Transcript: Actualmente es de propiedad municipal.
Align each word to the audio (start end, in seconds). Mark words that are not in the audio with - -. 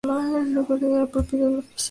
Actualmente 0.03 0.61
es 0.73 0.81
de 0.81 1.05
propiedad 1.05 1.49
municipal. 1.51 1.77